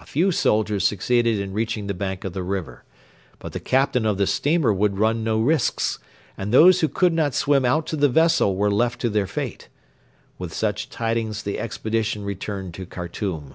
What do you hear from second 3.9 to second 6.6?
of the steamer would run no risks, and